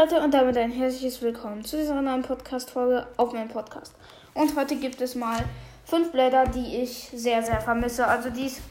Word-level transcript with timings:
Hallo 0.00 0.24
und 0.24 0.32
damit 0.32 0.56
ein 0.56 0.70
herzliches 0.70 1.20
Willkommen 1.20 1.62
zu 1.62 1.76
dieser 1.76 2.00
neuen 2.00 2.22
Podcast-Folge 2.22 3.06
auf 3.18 3.34
meinem 3.34 3.48
Podcast. 3.48 3.94
Und 4.32 4.56
heute 4.56 4.76
gibt 4.76 4.98
es 5.02 5.14
mal 5.14 5.44
fünf 5.84 6.10
Blätter, 6.10 6.46
die 6.46 6.78
ich 6.78 7.10
sehr, 7.12 7.42
sehr 7.42 7.60
vermisse. 7.60 8.06
Also 8.06 8.30
die 8.30 8.46
es 8.46 8.62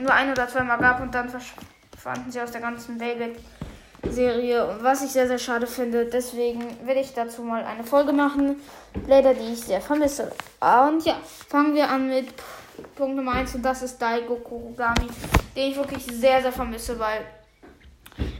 nur 0.00 0.10
ein 0.10 0.30
oder 0.30 0.48
zweimal 0.48 0.78
gab 0.78 1.02
und 1.02 1.14
dann 1.14 1.28
verschwanden 1.28 2.30
sie 2.30 2.40
aus 2.40 2.52
der 2.52 2.62
ganzen 2.62 2.96
Beyblade-Serie. 2.96 4.78
Was 4.80 5.04
ich 5.04 5.10
sehr, 5.10 5.26
sehr 5.28 5.38
schade 5.38 5.66
finde. 5.66 6.06
Deswegen 6.06 6.64
werde 6.86 7.00
ich 7.00 7.12
dazu 7.12 7.42
mal 7.42 7.64
eine 7.64 7.84
Folge 7.84 8.14
machen. 8.14 8.56
Blätter, 8.94 9.34
die 9.34 9.52
ich 9.52 9.60
sehr 9.60 9.82
vermisse. 9.82 10.32
Und 10.60 11.04
ja, 11.04 11.16
fangen 11.50 11.74
wir 11.74 11.90
an 11.90 12.08
mit 12.08 12.28
Punkt 12.94 13.16
Nummer 13.16 13.32
1 13.32 13.56
und 13.56 13.62
das 13.62 13.82
ist 13.82 14.00
Daigo 14.00 14.36
Kurogami, 14.36 15.08
den 15.54 15.70
ich 15.70 15.76
wirklich 15.76 16.06
sehr, 16.06 16.40
sehr 16.40 16.52
vermisse, 16.52 16.98
weil 16.98 17.20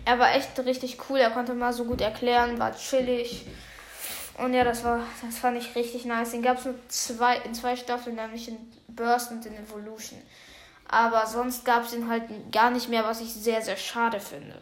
er 0.05 0.19
war 0.19 0.34
echt 0.34 0.59
richtig 0.61 0.98
cool. 1.09 1.19
Er 1.19 1.30
konnte 1.30 1.55
mal 1.55 1.73
so 1.73 1.84
gut 1.84 2.01
erklären, 2.01 2.59
war 2.59 2.74
chillig. 2.77 3.47
Und 4.38 4.55
ja, 4.55 4.65
das 4.65 4.83
war, 4.83 5.01
das 5.24 5.38
fand 5.38 5.59
ich 5.59 5.74
richtig 5.74 6.05
nice. 6.05 6.33
Den 6.33 6.43
gab 6.43 6.59
es 6.59 6.65
nur 6.65 6.74
zwei, 6.88 7.37
in 7.38 7.55
zwei 7.55 7.77
Staffeln, 7.77 8.16
nämlich 8.16 8.48
in 8.48 8.57
Burst 8.88 9.30
und 9.30 9.45
in 9.46 9.55
Evolution. 9.55 10.20
Aber 10.88 11.27
sonst 11.27 11.65
gab 11.65 11.84
es 11.84 11.95
ihn 11.95 12.09
halt 12.09 12.24
gar 12.51 12.70
nicht 12.70 12.88
mehr, 12.88 13.05
was 13.05 13.20
ich 13.20 13.33
sehr, 13.33 13.62
sehr 13.62 13.77
schade 13.77 14.20
finde. 14.20 14.60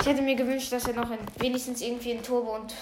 Ich 0.00 0.06
hätte 0.06 0.22
mir 0.22 0.36
gewünscht, 0.36 0.72
dass 0.72 0.86
er 0.86 0.94
noch 0.94 1.10
in, 1.10 1.18
wenigstens 1.36 1.80
irgendwie 1.80 2.12
in 2.12 2.22
Turbo 2.22 2.54
und 2.54 2.72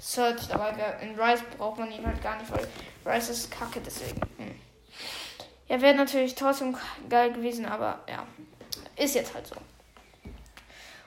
Search 0.00 0.48
dabei 0.48 0.76
wäre. 0.76 1.00
In 1.02 1.18
Rise 1.18 1.42
braucht 1.56 1.78
man 1.78 1.90
ihn 1.90 2.06
halt 2.06 2.22
gar 2.22 2.36
nicht, 2.36 2.50
weil 2.50 2.66
Rise 3.06 3.32
ist 3.32 3.50
kacke, 3.50 3.80
deswegen. 3.84 4.20
Hm. 4.36 4.54
Ja, 5.68 5.80
wäre 5.80 5.94
natürlich 5.94 6.34
trotzdem 6.34 6.76
geil 7.08 7.32
gewesen, 7.32 7.66
aber 7.66 8.00
ja, 8.08 8.26
ist 8.96 9.14
jetzt 9.14 9.34
halt 9.34 9.46
so. 9.46 9.56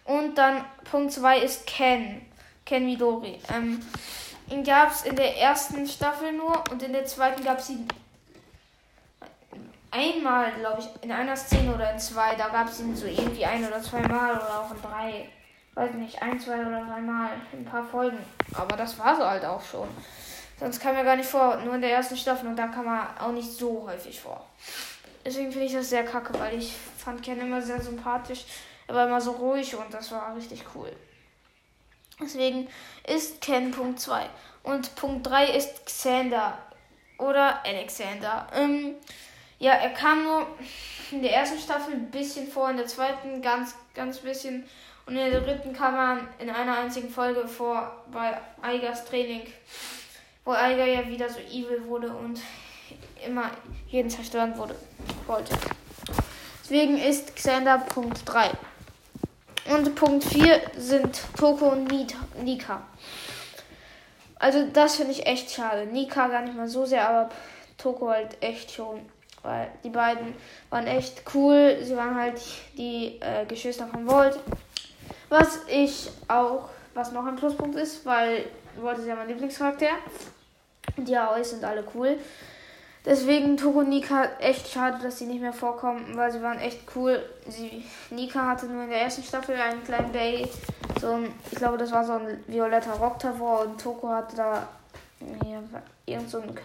Und 0.05 0.38
dann 0.38 0.63
Punkt 0.89 1.11
2 1.13 1.39
ist 1.39 1.67
Ken. 1.67 2.21
Ken 2.66 2.85
Midori. 2.85 3.39
Ähm, 3.53 3.81
ihn 4.49 4.63
gab 4.63 4.91
es 4.91 5.03
in 5.03 5.16
der 5.16 5.38
ersten 5.38 5.88
Staffel 5.88 6.33
nur 6.33 6.63
und 6.71 6.81
in 6.83 6.93
der 6.93 7.05
zweiten 7.05 7.43
gab 7.43 7.59
es 7.59 7.69
ihn 7.69 7.88
einmal, 9.91 10.52
glaube 10.53 10.81
ich, 10.81 11.03
in 11.03 11.11
einer 11.11 11.35
Szene 11.35 11.73
oder 11.73 11.91
in 11.91 11.99
zwei. 11.99 12.35
Da 12.35 12.49
gab 12.49 12.69
es 12.69 12.80
ihn 12.80 12.95
so 12.95 13.05
irgendwie 13.05 13.45
ein 13.45 13.66
oder 13.66 13.81
zweimal 13.81 14.35
oder 14.35 14.61
auch 14.61 14.71
in 14.71 14.81
drei. 14.81 15.30
Weiß 15.73 15.93
nicht, 15.93 16.21
ein, 16.21 16.39
zwei 16.39 16.59
oder 16.59 16.83
dreimal 16.86 17.30
in 17.53 17.59
ein 17.59 17.65
paar 17.65 17.86
Folgen. 17.86 18.17
Aber 18.53 18.75
das 18.75 18.97
war 18.99 19.15
so 19.15 19.25
halt 19.25 19.45
auch 19.45 19.61
schon. 19.63 19.88
Sonst 20.59 20.80
kam 20.80 20.95
er 20.95 21.03
gar 21.03 21.15
nicht 21.15 21.30
vor, 21.30 21.58
nur 21.58 21.75
in 21.75 21.81
der 21.81 21.91
ersten 21.91 22.17
Staffel 22.17 22.47
und 22.47 22.55
da 22.55 22.67
kam 22.67 22.88
er 22.88 23.15
auch 23.19 23.31
nicht 23.31 23.52
so 23.52 23.88
häufig 23.88 24.19
vor. 24.19 24.45
Deswegen 25.25 25.52
finde 25.52 25.67
ich 25.67 25.73
das 25.73 25.89
sehr 25.89 26.03
kacke, 26.03 26.38
weil 26.39 26.58
ich 26.58 26.73
fand 26.97 27.23
Ken 27.23 27.39
immer 27.39 27.61
sehr 27.61 27.81
sympathisch. 27.81 28.45
Er 28.92 28.95
war 28.95 29.08
immer 29.08 29.22
so 29.22 29.31
ruhig 29.31 29.73
und 29.73 29.94
das 29.94 30.11
war 30.11 30.36
richtig 30.36 30.66
cool. 30.75 30.92
Deswegen 32.20 32.67
ist 33.08 33.39
Ken 33.39 33.72
Punkt 33.72 34.02
2. 34.02 34.25
Und 34.64 34.94
Punkt 34.95 35.25
3 35.28 35.45
ist 35.45 35.86
Xander. 35.86 36.58
Oder 37.17 37.66
Alexander. 37.66 38.48
Ähm, 38.53 38.95
ja, 39.59 39.75
er 39.75 39.92
kam 39.92 40.25
nur 40.25 40.45
in 41.09 41.22
der 41.22 41.33
ersten 41.33 41.58
Staffel 41.58 41.94
ein 41.94 42.11
bisschen 42.11 42.50
vor, 42.50 42.70
in 42.70 42.75
der 42.75 42.88
zweiten 42.88 43.42
ganz, 43.42 43.75
ganz 43.94 44.17
bisschen. 44.17 44.66
Und 45.05 45.16
in 45.16 45.31
der 45.31 45.39
dritten 45.39 45.72
kam 45.72 45.95
er 45.95 46.28
in 46.39 46.50
einer 46.50 46.80
einzigen 46.80 47.09
Folge 47.09 47.48
vor 47.48 48.03
bei 48.11 48.38
Eigers 48.61 49.05
Training. 49.05 49.44
Wo 50.44 50.52
Eiger 50.52 50.86
ja 50.86 51.08
wieder 51.08 51.30
so 51.30 51.39
evil 51.39 51.86
wurde 51.86 52.09
und 52.09 52.42
immer 53.26 53.52
jeden 53.88 54.09
zerstören 54.09 54.58
wurde, 54.58 54.76
wollte. 55.28 55.58
Deswegen 56.61 56.98
ist 56.98 57.38
Xander 57.38 57.78
Punkt 57.78 58.23
3. 58.26 58.52
Und 59.70 59.95
Punkt 59.95 60.23
4 60.23 60.61
sind 60.77 61.22
Toko 61.38 61.70
und 61.70 61.92
Nika. 62.42 62.82
Also 64.39 64.66
das 64.73 64.95
finde 64.95 65.11
ich 65.11 65.27
echt 65.27 65.52
schade. 65.52 65.86
Nika 65.86 66.27
gar 66.27 66.42
nicht 66.42 66.58
mal 66.58 66.67
so 66.67 66.86
sehr, 66.86 67.08
aber 67.08 67.30
Toko 67.77 68.10
halt 68.10 68.38
echt 68.42 68.71
schon. 68.71 69.02
Weil 69.44 69.71
die 69.83 69.89
beiden 69.89 70.33
waren 70.70 70.88
echt 70.88 71.23
cool. 71.33 71.77
Sie 71.82 71.95
waren 71.95 72.16
halt 72.16 72.42
die 72.77 73.20
äh, 73.21 73.45
Geschwister 73.45 73.88
von 73.88 74.08
Volt. 74.08 74.39
Was 75.30 75.61
ich 75.67 76.10
auch, 76.27 76.70
was 76.94 77.11
noch 77.11 77.26
ein 77.26 77.36
Pluspunkt 77.36 77.76
ist, 77.77 78.05
weil 78.05 78.45
Volt 78.76 78.98
ist 78.98 79.08
ja 79.08 79.16
mein 79.16 79.27
Lieblingscharakter. 79.27 79.89
Die 80.98 81.16
AOEs 81.16 81.52
sind 81.52 81.64
alle 81.64 81.83
cool. 81.95 82.17
Deswegen 83.04 83.58
Toko 83.58 83.82
Nika 83.82 84.26
echt 84.39 84.67
schade, 84.67 85.00
dass 85.02 85.17
sie 85.17 85.26
nicht 85.26 85.42
mehr 85.42 85.54
vorkommen, 85.54 86.16
weil 86.16 86.32
sie 86.32 86.42
waren 86.42 86.60
echt 86.60 86.82
cool. 86.95 87.23
Sie, 87.48 87.84
Nika 88.12 88.45
hatte 88.45 88.67
nur 88.67 88.84
in 88.84 88.92
der 88.92 89.02
ersten 89.02 89.23
Staffel 89.23 89.56
einen 89.56 89.84
kleinen 89.84 90.14
Day. 90.14 90.48
So 91.00 91.14
ein, 91.14 91.34
ich 91.52 91.58
glaube, 91.58 91.78
das 91.78 91.92
war 91.92 92.06
so 92.06 92.14
ein 92.14 92.44
violetter 92.45 92.94
Rock 92.94 93.17
Tavor 93.17 93.62
und 93.62 93.82
Toko 93.82 94.10
hatte 94.10 94.36
da 94.36 94.67
ja, 95.45 95.64
irgend 96.06 96.30
so 96.30 96.42
ein, 96.42 96.56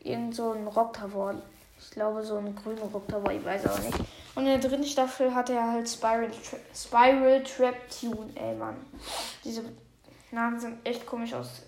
irgend 0.00 0.34
so 0.36 0.52
ein 0.52 0.66
Rock 0.68 0.92
Tavor. 0.92 1.34
Ich 1.80 1.90
glaube, 1.90 2.22
so 2.22 2.36
ein 2.36 2.54
grüner 2.54 2.82
Rock 2.82 3.08
Tavor, 3.08 3.32
ich 3.32 3.44
weiß 3.44 3.66
auch 3.66 3.80
nicht. 3.80 3.98
Und 4.36 4.46
in 4.46 4.60
der 4.60 4.70
dritten 4.70 4.84
Staffel 4.84 5.34
hatte 5.34 5.54
er 5.54 5.72
halt 5.72 5.88
Spiral, 5.88 6.30
Tra 6.30 6.56
Spiral 6.72 7.42
Trap 7.42 7.76
Tune. 7.90 8.30
Ey, 8.36 8.54
Mann. 8.54 8.76
Diese 9.42 9.64
Namen 10.30 10.60
sind 10.60 10.86
echt 10.86 11.04
komisch 11.04 11.34
aus, 11.34 11.62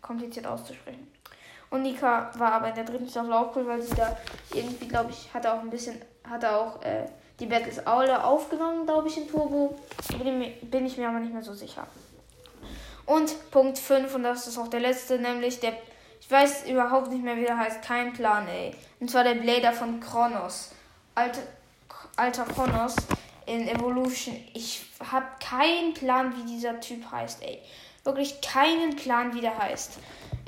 kompliziert 0.00 0.46
auszusprechen. 0.46 1.06
Und 1.72 1.84
Nika 1.84 2.30
war 2.36 2.52
aber 2.52 2.68
in 2.68 2.74
der 2.74 2.84
dritten 2.84 3.08
Staffel 3.08 3.32
auch 3.32 3.56
cool, 3.56 3.66
weil 3.66 3.80
sie 3.80 3.94
da 3.94 4.14
irgendwie, 4.52 4.86
glaube 4.86 5.10
ich, 5.10 5.32
hatte 5.32 5.50
auch 5.54 5.60
ein 5.60 5.70
bisschen, 5.70 5.98
hatte 6.28 6.54
auch 6.54 6.82
äh, 6.82 7.06
die 7.40 7.46
Battles 7.46 7.86
Aule 7.86 8.22
aufgenommen, 8.22 8.84
glaube 8.84 9.08
ich, 9.08 9.16
in 9.16 9.26
Turbo. 9.26 9.74
Bin, 10.22 10.52
bin 10.70 10.84
ich 10.84 10.98
mir 10.98 11.08
aber 11.08 11.20
nicht 11.20 11.32
mehr 11.32 11.42
so 11.42 11.54
sicher. 11.54 11.86
Und 13.06 13.50
Punkt 13.50 13.78
5, 13.78 14.14
und 14.14 14.22
das 14.22 14.46
ist 14.46 14.58
auch 14.58 14.68
der 14.68 14.80
letzte, 14.80 15.18
nämlich 15.18 15.60
der, 15.60 15.72
ich 16.20 16.30
weiß 16.30 16.68
überhaupt 16.68 17.10
nicht 17.10 17.24
mehr, 17.24 17.36
wie 17.36 17.46
der 17.46 17.56
heißt, 17.56 17.80
kein 17.80 18.12
Plan, 18.12 18.46
ey. 18.48 18.74
Und 19.00 19.10
zwar 19.10 19.24
der 19.24 19.36
Blader 19.36 19.72
von 19.72 19.98
Kronos. 19.98 20.72
Alter, 21.14 21.40
alter 22.16 22.44
Kronos 22.44 22.96
in 23.46 23.66
Evolution. 23.66 24.36
Ich 24.52 24.84
habe 25.10 25.24
keinen 25.40 25.94
Plan, 25.94 26.34
wie 26.36 26.52
dieser 26.52 26.78
Typ 26.80 27.10
heißt, 27.10 27.42
ey. 27.42 27.62
Wirklich 28.04 28.42
keinen 28.42 28.94
Plan, 28.94 29.34
wie 29.34 29.40
der 29.40 29.56
heißt. 29.56 29.92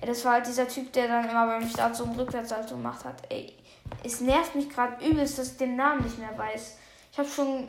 Das 0.01 0.25
war 0.25 0.35
halt 0.35 0.47
dieser 0.47 0.69
Typ, 0.69 0.93
der 0.93 1.09
dann 1.09 1.29
immer 1.29 1.47
beim 1.47 1.69
Start 1.69 1.97
so 1.97 2.05
einen 2.05 2.19
Rückwärtssalto 2.19 2.77
gemacht 2.77 3.05
hat. 3.05 3.23
Ey, 3.31 3.55
es 4.03 4.21
nervt 4.21 4.55
mich 4.55 4.69
gerade 4.69 5.05
übelst, 5.05 5.39
dass 5.39 5.53
ich 5.53 5.57
den 5.57 5.77
Namen 5.77 6.03
nicht 6.05 6.19
mehr 6.19 6.37
weiß. 6.37 6.79
Ich 7.13 7.19
habe 7.19 7.29
schon 7.29 7.69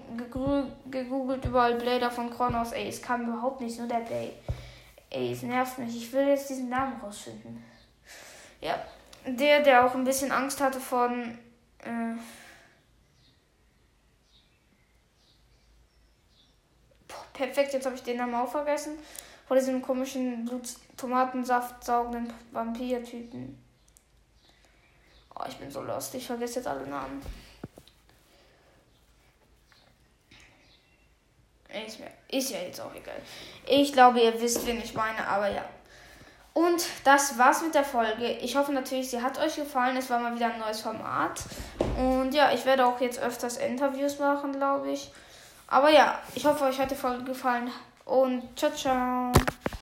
gegoogelt 0.89 1.45
überall 1.45 1.75
Blader 1.75 2.09
von 2.09 2.29
Kronos. 2.29 2.71
Ey, 2.71 2.89
es 2.89 3.01
kam 3.01 3.27
überhaupt 3.27 3.61
nicht, 3.61 3.77
nur 3.77 3.87
der 3.87 3.99
Blade. 3.99 4.33
Ey, 5.09 5.31
es 5.31 5.43
nervt 5.43 5.77
mich. 5.77 5.95
Ich 5.95 6.11
will 6.11 6.27
jetzt 6.27 6.49
diesen 6.49 6.69
Namen 6.69 6.99
rausfinden. 6.99 7.63
Ja, 8.59 8.83
der, 9.25 9.61
der 9.61 9.85
auch 9.85 9.93
ein 9.93 10.03
bisschen 10.03 10.31
Angst 10.31 10.59
hatte 10.59 10.79
von. 10.79 11.37
Äh, 11.79 12.15
perfekt, 17.33 17.73
jetzt 17.73 17.85
habe 17.85 17.95
ich 17.95 18.03
den 18.03 18.17
Namen 18.17 18.35
auch 18.35 18.49
vergessen 18.49 18.97
vor 19.47 19.55
diesem 19.55 19.81
komischen 19.81 20.49
Tomatensaft 20.97 21.83
saugenden 21.83 22.33
Vampir-Typen. 22.51 23.57
Oh, 25.37 25.43
ich 25.47 25.57
bin 25.57 25.69
so 25.69 25.81
lost. 25.81 26.15
Ich 26.15 26.25
vergesse 26.25 26.55
jetzt 26.55 26.67
alle 26.67 26.87
Namen. 26.87 27.21
Ist, 31.85 31.99
mir, 31.99 32.09
ist 32.29 32.51
ja 32.51 32.59
jetzt 32.59 32.79
auch 32.79 32.95
egal. 32.95 33.21
Ich 33.67 33.91
glaube, 33.91 34.21
ihr 34.21 34.39
wisst, 34.39 34.65
wen 34.65 34.81
ich 34.81 34.93
meine, 34.93 35.27
aber 35.27 35.49
ja. 35.49 35.65
Und 36.53 36.85
das 37.03 37.37
war's 37.37 37.61
mit 37.61 37.75
der 37.75 37.83
Folge. 37.83 38.31
Ich 38.37 38.55
hoffe 38.55 38.71
natürlich, 38.71 39.09
sie 39.09 39.21
hat 39.21 39.37
euch 39.37 39.57
gefallen. 39.57 39.97
Es 39.97 40.09
war 40.09 40.19
mal 40.19 40.33
wieder 40.33 40.53
ein 40.53 40.59
neues 40.59 40.79
Format. 40.79 41.41
Und 41.97 42.33
ja, 42.33 42.53
ich 42.53 42.63
werde 42.63 42.85
auch 42.85 43.01
jetzt 43.01 43.19
öfters 43.19 43.57
Interviews 43.57 44.19
machen, 44.19 44.53
glaube 44.53 44.89
ich. 44.89 45.11
Aber 45.67 45.89
ja, 45.89 46.17
ich 46.33 46.45
hoffe, 46.45 46.63
euch 46.63 46.79
hat 46.79 46.91
die 46.91 46.95
Folge 46.95 47.25
gefallen 47.25 47.69
und 48.05 48.55
ciao, 48.55 48.71
ciao. 48.71 49.31